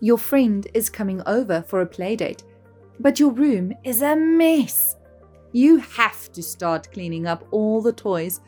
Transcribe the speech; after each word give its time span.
Your 0.00 0.18
friend 0.18 0.66
is 0.74 0.88
coming 0.90 1.22
over 1.26 1.62
for 1.62 1.80
a 1.80 1.86
playdate, 1.86 2.44
but 3.00 3.18
your 3.18 3.30
room 3.30 3.72
is 3.82 4.00
a 4.02 4.14
mess. 4.14 4.96
You 5.52 5.78
have 5.78 6.30
to 6.32 6.42
start 6.42 6.92
cleaning 6.92 7.26
up 7.26 7.44
all 7.50 7.82
the 7.82 7.92
toys, 7.92 8.40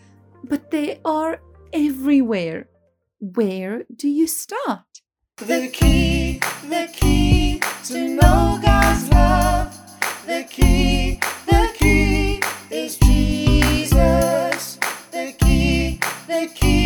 but 0.44 0.70
they 0.70 1.00
are 1.04 1.40
everywhere. 1.72 2.68
Where 3.18 3.84
do 3.96 4.08
you 4.08 4.26
start? 4.26 5.02
The 5.38 5.68
key, 5.72 6.38
the 6.68 6.88
key 6.92 7.60
to 7.86 8.08
know 8.08 8.60
God's 8.62 9.08
love. 9.10 9.76
The 10.26 10.44
key, 10.48 11.18
the 11.46 11.70
key 11.74 12.40
is 12.70 12.96
Jesus. 12.98 14.78
The 15.10 15.34
key, 15.38 15.98
the 16.28 16.48
key 16.54 16.79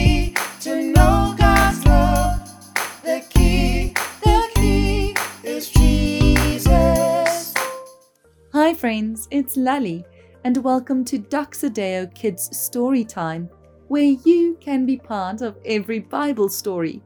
Hi, 8.64 8.72
friends, 8.72 9.28
it's 9.30 9.58
Lally, 9.58 10.06
and 10.44 10.56
welcome 10.64 11.04
to 11.04 11.18
Doxa 11.18 11.70
Deo 11.70 12.06
Kids 12.06 12.56
Story 12.56 13.04
Time, 13.04 13.50
where 13.88 14.16
you 14.24 14.56
can 14.58 14.86
be 14.86 14.96
part 14.96 15.42
of 15.42 15.58
every 15.66 15.98
Bible 15.98 16.48
story. 16.48 17.02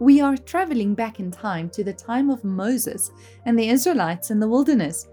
We 0.00 0.20
are 0.20 0.36
traveling 0.36 0.94
back 0.94 1.18
in 1.18 1.30
time 1.30 1.70
to 1.70 1.82
the 1.82 1.94
time 1.94 2.28
of 2.28 2.44
Moses 2.44 3.10
and 3.46 3.58
the 3.58 3.70
Israelites 3.70 4.30
in 4.30 4.38
the 4.38 4.46
wilderness. 4.46 5.08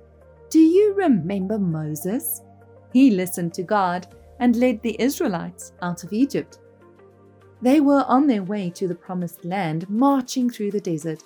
Do 0.49 0.59
you 0.59 0.93
remember 0.95 1.57
Moses? 1.57 2.41
He 2.91 3.11
listened 3.11 3.53
to 3.53 3.63
God 3.63 4.13
and 4.39 4.57
led 4.57 4.81
the 4.81 5.01
Israelites 5.01 5.71
out 5.81 6.03
of 6.03 6.11
Egypt. 6.11 6.59
They 7.61 7.79
were 7.79 8.03
on 8.05 8.27
their 8.27 8.43
way 8.43 8.69
to 8.71 8.85
the 8.85 8.95
promised 8.95 9.45
land, 9.45 9.89
marching 9.89 10.49
through 10.49 10.71
the 10.71 10.81
desert. 10.81 11.23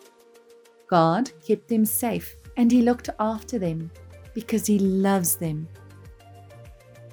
God 0.88 1.31
kept 1.44 1.67
them 1.69 1.85
safe 1.85 2.35
and 2.57 2.72
He 2.72 2.81
looked 2.81 3.09
after 3.19 3.59
them 3.59 3.91
because 4.36 4.67
He 4.67 4.78
loves 4.78 5.36
them. 5.36 5.67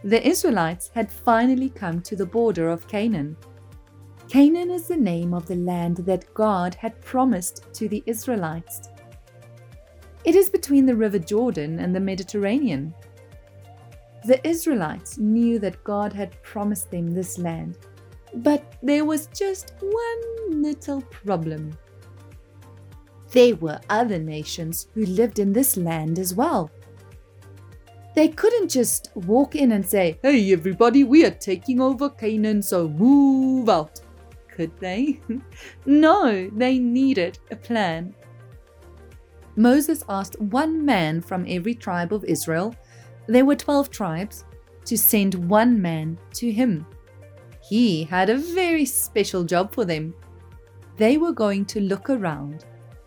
The 0.05 0.27
Israelites 0.27 0.91
had 0.95 1.11
finally 1.11 1.71
come 1.71 2.03
to 2.03 2.17
the 2.17 2.27
border 2.27 2.69
of 2.69 2.89
Canaan. 2.89 3.37
Canaan 4.29 4.71
is 4.71 4.89
the 4.89 4.97
name 4.97 5.33
of 5.33 5.47
the 5.47 5.57
land 5.57 5.99
that 5.99 6.35
God 6.35 6.75
had 6.75 7.01
promised 7.01 7.73
to 7.75 7.89
the 7.89 8.03
Israelites. 8.07 8.89
It 10.25 10.35
is 10.35 10.51
between 10.51 10.87
the 10.87 10.97
river 10.97 11.19
Jordan 11.19 11.79
and 11.79 11.95
the 11.95 12.01
Mediterranean. 12.01 12.95
The 14.25 14.47
Israelites 14.47 15.19
knew 15.19 15.59
that 15.61 15.83
God 15.85 16.13
had 16.13 16.41
promised 16.43 16.91
them 16.91 17.11
this 17.11 17.39
land, 17.39 17.79
but 18.35 18.75
there 18.83 19.05
was 19.05 19.27
just 19.29 19.75
one 19.81 20.63
little 20.63 21.03
problem. 21.03 21.77
There 23.33 23.57
were 23.57 23.81
other 23.89 24.19
nations 24.19 24.89
who 24.95 25.07
lived 25.07 25.39
in 25.39 25.53
this 25.53 25.77
land 25.77 26.19
as 26.19 26.35
well. 26.35 26.71
They 28.15 28.29
couldn't 28.29 28.69
just 28.71 29.11
walk 29.15 29.55
in 29.57 29.73
and 29.73 29.87
say, 29.87 30.19
Hey, 30.23 30.53
everybody, 30.53 31.05
we 31.05 31.25
are 31.25 31.31
taking 31.31 31.81
over 31.81 32.11
Canaan, 32.11 32.63
so 32.63 32.89
move 32.89 33.69
out. 33.69 34.01
Could 34.55 34.79
they? 34.79 35.21
no, 35.87 36.51
they 36.55 36.79
needed 36.79 37.39
a 37.51 37.57
plan. 37.57 38.15
Moses 39.57 40.05
asked 40.09 40.41
one 40.41 40.85
man 40.85 41.21
from 41.21 41.45
every 41.49 41.75
tribe 41.75 42.13
of 42.13 42.25
Israel, 42.25 42.75
there 43.27 43.45
were 43.45 43.57
12 43.57 43.91
tribes, 43.91 44.45
to 44.85 44.99
send 44.99 45.35
one 45.35 45.81
man 45.81 46.19
to 46.35 46.51
him. 46.51 46.87
He 47.63 48.05
had 48.05 48.29
a 48.29 48.37
very 48.37 48.85
special 48.85 49.45
job 49.45 49.73
for 49.73 49.85
them. 49.85 50.15
They 50.97 51.17
were 51.17 51.33
going 51.33 51.65
to 51.67 51.81
look 51.81 52.11
around 52.11 52.65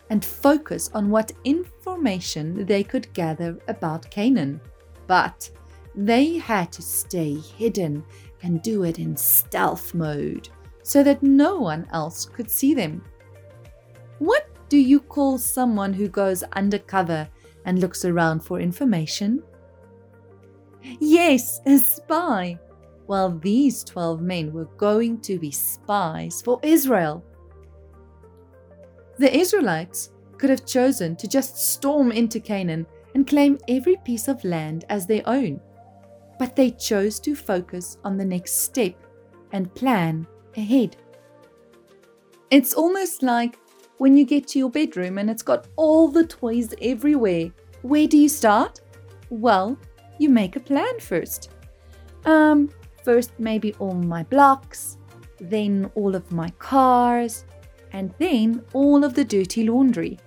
and 0.09 0.24
focus 0.24 0.90
on 0.94 1.09
what 1.09 1.31
information 1.44 2.66
they 2.66 2.84
could 2.84 3.12
gather 3.13 3.57
about 3.68 4.09
Canaan. 4.09 4.62
But 5.08 5.50
they 5.96 6.38
had 6.38 6.72
to 6.74 6.82
stay 6.82 7.36
hidden 7.36 8.04
and 8.44 8.62
do 8.62 8.84
it 8.84 9.00
in 9.00 9.16
stealth 9.16 9.94
mode 9.94 10.50
so 10.84 11.04
that 11.04 11.24
no 11.24 11.58
one 11.58 11.88
else 11.92 12.26
could 12.26 12.50
see 12.50 12.74
them. 12.74 13.04
What 14.20 14.48
do 14.70 14.78
you 14.78 15.00
call 15.00 15.38
someone 15.38 15.94
who 15.94 16.08
goes 16.08 16.44
undercover 16.54 17.28
and 17.66 17.80
looks 17.80 18.06
around 18.06 18.42
for 18.42 18.60
information? 18.60 19.42
Yes, 21.00 21.62
a 21.66 21.78
spy. 21.78 22.60
Well, 23.08 23.38
these 23.40 23.84
12 23.84 24.22
men 24.22 24.52
were 24.54 24.70
going 24.78 25.22
to 25.22 25.40
be 25.40 25.52
spies 25.52 26.42
for 26.42 26.60
Israel. 26.64 27.24
The 29.18 29.36
Israelites 29.36 30.12
could 30.38 30.50
have 30.50 30.66
chosen 30.66 31.16
to 31.18 31.28
just 31.28 31.58
storm 31.58 32.12
into 32.12 32.40
Canaan 32.40 32.86
and 33.16 33.26
claim 33.26 33.58
every 33.68 33.96
piece 34.03 34.28
of 34.28 34.44
land 34.44 34.86
as 34.90 35.08
their 35.08 35.24
own, 35.26 35.59
but 36.38 36.56
they 36.56 36.70
chose 36.70 37.20
to 37.22 37.34
focus 37.34 37.98
on 38.03 38.18
the 38.18 38.26
next 38.26 38.59
step 38.59 38.94
and 39.53 39.74
plan 39.74 40.28
ahead. 40.58 40.98
It's 42.52 42.74
almost 42.74 43.24
like 43.24 43.58
when 43.98 44.18
you 44.18 44.25
get 44.25 44.48
to 44.50 44.59
your 44.59 44.70
bedroom 44.70 45.18
and 45.18 45.30
it's 45.30 45.42
got 45.42 45.68
all 45.78 46.09
the 46.09 46.28
toys 46.28 46.74
everywhere. 46.81 47.52
Where 47.81 48.06
do 48.06 48.18
you 48.18 48.30
start? 48.30 48.81
Well, 49.30 49.78
you 50.20 50.30
make 50.30 50.58
a 50.58 50.59
plan 50.59 51.00
first. 51.00 51.52
Um, 52.25 52.70
first 53.04 53.31
maybe 53.40 53.74
all 53.75 53.94
my 53.94 54.24
blocks, 54.24 54.98
then 55.40 55.90
all 55.96 56.16
of 56.16 56.31
my 56.31 56.50
cars, 56.59 57.46
and 57.94 58.14
then 58.20 58.64
all 58.74 59.06
of 59.06 59.14
the 59.14 59.24
dirty 59.24 59.64
laundry. 59.64 60.20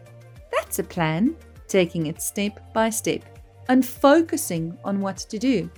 That's 0.51 0.79
a 0.79 0.85
plan, 0.85 1.37
taking 1.69 2.07
it 2.07 2.23
step 2.23 2.73
by 2.73 2.91
step 2.91 3.23
and 3.69 3.85
focusing 3.85 4.77
on 4.85 5.01
what 5.01 5.19
to 5.19 5.39
do. 5.39 5.71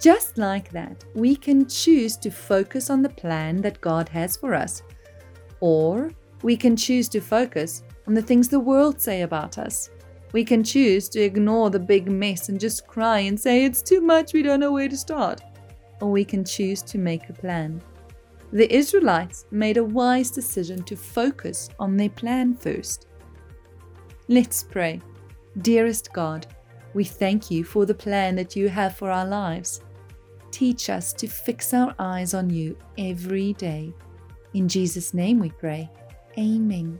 Just 0.00 0.36
like 0.36 0.70
that, 0.72 1.04
we 1.14 1.36
can 1.36 1.68
choose 1.68 2.16
to 2.16 2.30
focus 2.30 2.90
on 2.90 3.02
the 3.02 3.08
plan 3.08 3.62
that 3.62 3.80
God 3.80 4.08
has 4.08 4.36
for 4.36 4.52
us, 4.52 4.82
or 5.60 6.10
we 6.42 6.56
can 6.56 6.76
choose 6.76 7.08
to 7.10 7.20
focus 7.20 7.84
on 8.08 8.14
the 8.14 8.22
things 8.22 8.48
the 8.48 8.58
world 8.58 9.00
say 9.00 9.22
about 9.22 9.58
us. 9.58 9.90
We 10.32 10.44
can 10.44 10.64
choose 10.64 11.08
to 11.10 11.20
ignore 11.20 11.70
the 11.70 11.78
big 11.78 12.10
mess 12.10 12.48
and 12.48 12.58
just 12.58 12.86
cry 12.88 13.20
and 13.20 13.38
say 13.38 13.64
it's 13.64 13.82
too 13.82 14.00
much, 14.00 14.32
we 14.32 14.42
don't 14.42 14.60
know 14.60 14.72
where 14.72 14.88
to 14.88 14.96
start. 14.96 15.40
Or 16.00 16.10
we 16.10 16.24
can 16.24 16.44
choose 16.44 16.82
to 16.82 16.98
make 16.98 17.28
a 17.28 17.32
plan. 17.32 17.80
The 18.52 18.74
Israelites 18.74 19.46
made 19.50 19.76
a 19.76 19.84
wise 19.84 20.30
decision 20.30 20.82
to 20.84 20.96
focus 20.96 21.70
on 21.78 21.96
their 21.96 22.10
plan 22.10 22.56
first. 22.56 23.06
Let's 24.32 24.62
pray. 24.62 24.98
Dearest 25.60 26.10
God, 26.14 26.46
we 26.94 27.04
thank 27.04 27.50
you 27.50 27.64
for 27.64 27.84
the 27.84 27.92
plan 27.92 28.34
that 28.36 28.56
you 28.56 28.70
have 28.70 28.96
for 28.96 29.10
our 29.10 29.26
lives. 29.26 29.82
Teach 30.50 30.88
us 30.88 31.12
to 31.12 31.26
fix 31.26 31.74
our 31.74 31.94
eyes 31.98 32.32
on 32.32 32.48
you 32.48 32.74
every 32.96 33.52
day. 33.52 33.92
In 34.54 34.68
Jesus' 34.68 35.12
name 35.12 35.38
we 35.38 35.50
pray. 35.50 35.90
Amen. 36.38 36.98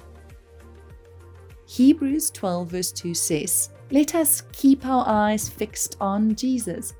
Hebrews 1.64 2.30
12, 2.32 2.68
verse 2.68 2.92
2 2.92 3.14
says, 3.14 3.70
Let 3.90 4.14
us 4.14 4.42
keep 4.52 4.84
our 4.84 5.08
eyes 5.08 5.48
fixed 5.48 5.96
on 6.02 6.34
Jesus, 6.34 6.92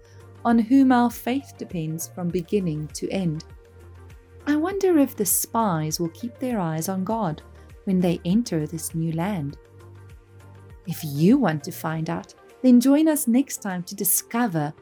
on 0.47 0.59
whom 0.59 0.93
our 0.93 1.11
faith 1.11 1.53
depends 1.59 2.09
from 2.09 2.29
beginning 2.29 2.89
to 2.95 3.11
end. 3.11 3.45
I 4.47 4.57
wonder 4.57 4.97
if 4.97 5.15
the 5.15 5.27
spies 5.27 6.01
will 6.01 6.09
keep 6.09 6.39
their 6.39 6.59
eyes 6.59 6.89
on 6.89 7.05
God 7.05 7.43
when 7.85 8.01
they 8.01 8.19
enter 8.25 8.67
this 8.67 8.95
new 8.95 9.13
land. 9.13 9.59
If 10.87 11.03
you 11.05 11.39
want 11.39 11.63
to 11.65 11.73
find 11.73 12.11
out, 12.11 12.35
then 12.63 12.81
join 12.81 13.09
us 13.09 13.27
next 13.27 13.59
time 13.63 13.83
to 13.85 13.95
discover 13.95 14.73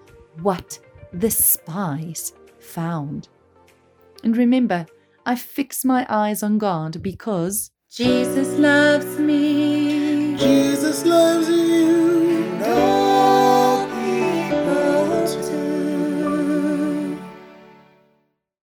what 0.42 0.78
the 1.12 1.30
spies 1.30 2.32
found. 2.58 3.28
And 4.22 4.36
remember, 4.36 4.86
I 5.26 5.34
fix 5.34 5.84
my 5.84 6.06
eyes 6.08 6.42
on 6.42 6.58
God 6.58 7.02
because 7.02 7.70
Jesus 7.90 8.58
loves 8.58 9.18
me. 9.18 9.59